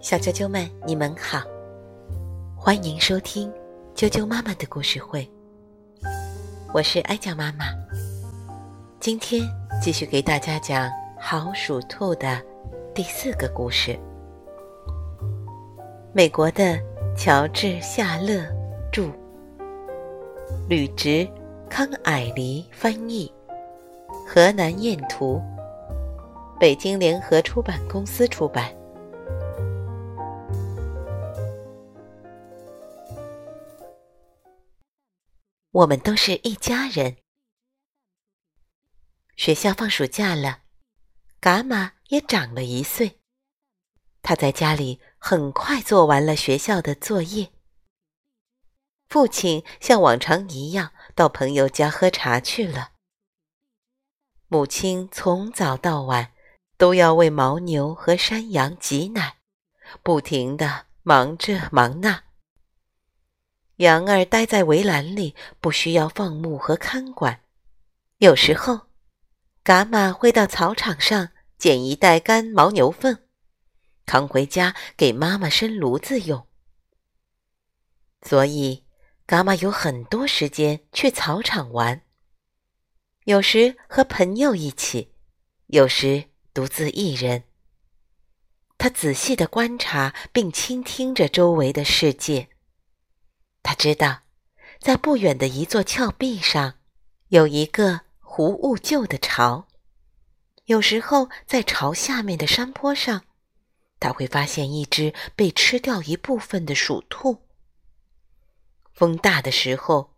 [0.00, 1.42] 小啾啾们，你们好，
[2.54, 3.50] 欢迎收听
[3.94, 5.26] 啾啾妈妈的故事会。
[6.74, 7.64] 我是哀酱妈妈，
[9.00, 9.48] 今天
[9.80, 10.88] 继续给大家讲
[11.18, 12.42] 《好鼠兔》的
[12.94, 13.98] 第四个故事。
[16.12, 16.78] 美国的
[17.16, 18.44] 乔治·夏勒
[18.92, 19.10] 著，
[20.68, 21.26] 吕植、
[21.70, 23.32] 康蔼黎翻译，
[24.28, 25.40] 河南燕图，
[26.60, 28.76] 北京联合出版公司出版。
[35.70, 37.16] 我们都是一家人。
[39.36, 40.64] 学校放暑假了，
[41.40, 43.20] 伽马也长了一岁。
[44.20, 47.52] 他在家里很快做完了学校的作业。
[49.08, 52.92] 父亲像往常一样到朋友家喝茶去了。
[54.48, 56.34] 母亲从早到晚
[56.80, 59.36] 都要为牦牛和山羊挤奶，
[60.02, 62.24] 不停的忙这忙那。
[63.76, 67.42] 羊儿待在围栏里，不需要放牧和看管。
[68.16, 68.86] 有时候，
[69.62, 73.28] 伽马会到草场上捡一袋干牦牛粪，
[74.06, 76.46] 扛回家给妈妈生炉子用。
[78.22, 78.86] 所以，
[79.26, 82.00] 伽马有很多时间去草场玩。
[83.24, 85.12] 有时和朋友一起，
[85.66, 87.44] 有时独自一人。
[88.78, 92.48] 他仔细的观察并倾听着周围的世界。
[93.62, 94.22] 他知道，
[94.80, 96.74] 在不远的一座峭壁上，
[97.28, 99.68] 有一个湖雾旧的巢。
[100.64, 103.24] 有时候，在巢下面的山坡上，
[103.98, 107.42] 他会发现一只被吃掉一部分的鼠兔。
[108.94, 110.14] 风大的时候，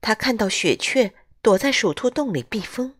[0.00, 2.94] 他看到雪雀躲在鼠兔洞里避风。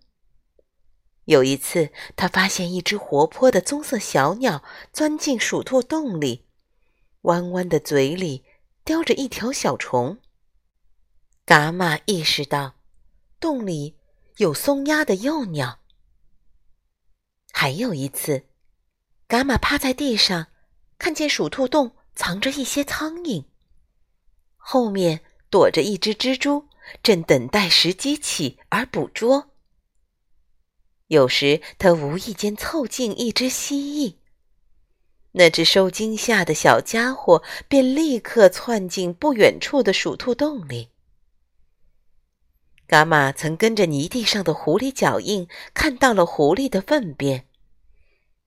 [1.24, 6.46] 有一次，他发现一只活泼的棕色小鸟钻进鼠兔洞里，
[7.22, 8.44] 弯弯的嘴里。
[8.86, 10.18] 叼着一条小虫，
[11.46, 12.74] 伽马意识到
[13.40, 13.96] 洞里
[14.36, 15.78] 有松鸦的幼鸟。
[17.50, 18.44] 还有一次，
[19.26, 20.48] 伽马趴在地上，
[20.98, 23.46] 看见鼠兔洞藏着一些苍蝇，
[24.58, 26.68] 后面躲着一只蜘蛛，
[27.02, 29.53] 正等待时机起而捕捉。
[31.14, 34.16] 有时，他无意间凑近一只蜥蜴。
[35.36, 40.90] 那只受惊吓的小家伙便立刻窜进不远处的鼠兔洞里。
[42.86, 47.46] 伽马曾跟着泥地上的狐狸脚印，看到了狐狸的粪便。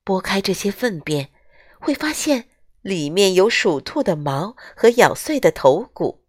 [0.03, 1.31] 拨开这些粪便，
[1.79, 2.47] 会发现
[2.81, 6.23] 里面有鼠兔的毛和咬碎的头骨。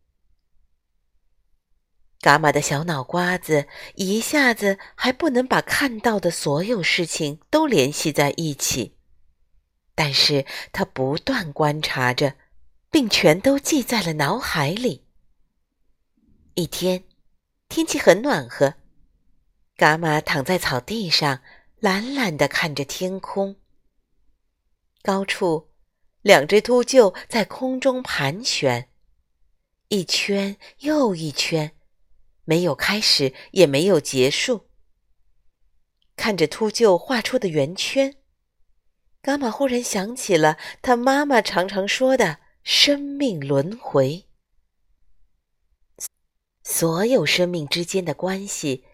[2.21, 8.97] 伽马的小脑瓜子一下子还不能把看到的所有事情都联系在一起。
[9.95, 12.35] 但是他不断观察着，
[12.91, 15.05] 并全都记在了脑海里。
[16.55, 17.05] 一天，
[17.69, 18.75] 天气很暖和，
[19.77, 21.41] 伽马躺在草地上，
[21.79, 23.57] 懒懒地看着天空。
[25.03, 25.69] 高处，
[26.23, 28.89] 两只秃鹫在空中盘旋，
[29.89, 31.73] 一圈又一圈，
[32.49, 34.71] 没有开始，也没有结束。
[36.17, 38.17] 看着秃鹫画出的圆圈。
[39.23, 44.27] 伽马忽然想起了他妈妈常常说的“生命轮回”，
[46.65, 48.87] 所有生命之间的关系，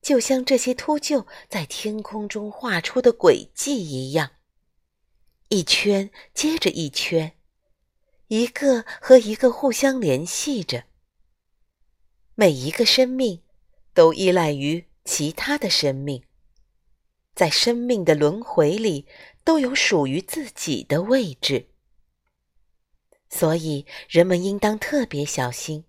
[0.00, 4.30] 就像这些秃鹫在天空中画出的轨迹一样，
[5.48, 7.36] 一圈接着一圈，
[8.28, 10.84] 一个和一个互相联系着。
[12.40, 13.42] 每一个生命
[13.92, 16.24] 都依赖于其他的生命，
[17.34, 19.06] 在生命的轮回里。
[19.44, 21.70] 都有属于自己的位置，
[23.28, 25.84] 所以人们应当特别小心，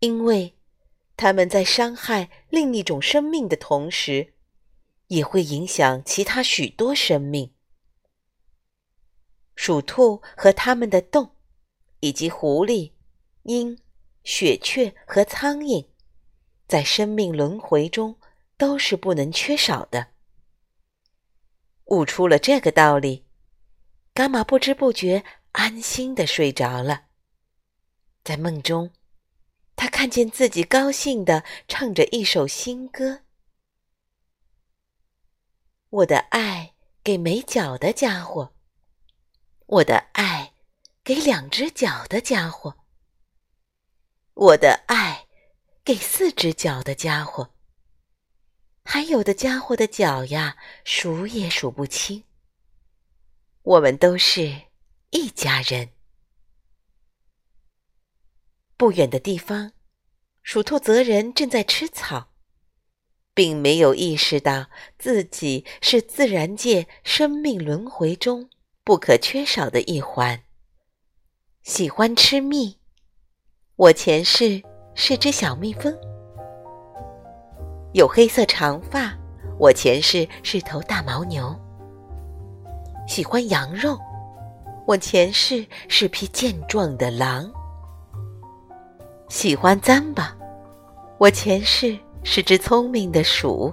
[0.00, 0.54] 因为
[1.16, 4.34] 他们在伤害另一种生命的同时，
[5.06, 7.52] 也会影响其他许多生命。
[9.54, 11.30] 鼠兔和它们的洞，
[12.00, 12.92] 以及狐狸、
[13.44, 13.78] 鹰、
[14.30, 15.86] 雪雀和苍蝇，
[16.66, 18.20] 在生命轮回中
[18.58, 20.08] 都是不能缺少的。
[21.86, 23.24] 悟出了这个道理，
[24.14, 27.06] 伽马不知不觉安心的睡着了。
[28.22, 28.90] 在梦中，
[29.74, 33.22] 他看见自己高兴的唱着一首新歌
[35.88, 38.52] ：“我的爱给没脚的家伙，
[39.64, 40.52] 我的爱
[41.02, 42.77] 给两只脚的家伙，
[44.38, 45.26] 我的爱
[45.84, 47.50] 给四只脚的家伙。”
[48.86, 52.22] 还有的家伙的脚呀，数也数不清。
[53.62, 54.62] 我们都是
[55.10, 55.90] 一家人。
[58.76, 59.72] 不远的地方，
[60.42, 62.32] 鼠兔泽人正在吃草，
[63.34, 68.48] 并没有意识到自己是自然界生命轮回中
[68.84, 70.44] 不可缺少的一环。
[71.64, 72.78] 喜欢吃蜜，
[73.78, 74.60] 我前世
[74.96, 75.92] 是只小蜜蜂；
[77.92, 79.16] 有黑色长发，
[79.56, 81.54] 我前世是头大牦牛。
[83.06, 83.96] 喜欢羊肉，
[84.84, 87.48] 我前世是匹健壮的狼；
[89.28, 90.26] 喜欢糌粑，
[91.16, 93.72] 我前世是只聪明的鼠；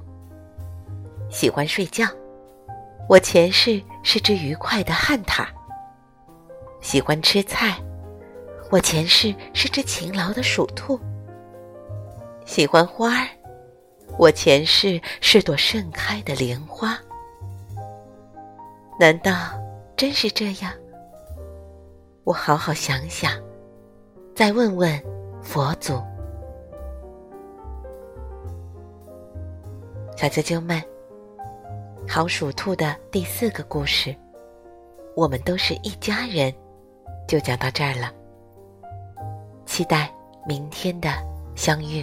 [1.31, 2.05] 喜欢睡觉，
[3.09, 5.47] 我前世是只愉快的旱獭；
[6.79, 7.75] 喜欢吃菜，
[8.71, 10.99] 我前世是只勤劳的鼠兔；
[12.45, 13.27] 喜欢花儿，
[14.17, 16.97] 我前世是朵盛开的莲花。
[18.99, 19.31] 难道
[19.95, 20.73] 真是这样？
[22.23, 23.39] 我好好想想，
[24.35, 24.99] 再问问
[25.43, 25.93] 佛祖。
[30.17, 30.81] 小啾啾们，
[32.07, 34.15] 好属兔的第四个故事，
[35.15, 36.51] 我们都是一家人，
[37.27, 38.11] 就讲到这儿了。
[39.75, 40.09] 期待
[40.47, 41.09] 明天的
[41.53, 42.01] 相遇。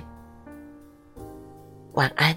[1.95, 2.37] 晚安。